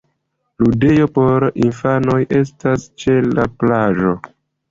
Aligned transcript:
Ludejo 0.61 1.03
por 1.17 1.45
infanoj 1.65 2.17
estas 2.39 2.87
ĉe 3.03 3.17
la 3.41 3.45
plaĝo. 3.65 4.15